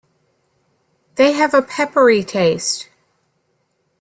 [1.13, 2.89] They have a peppery taste.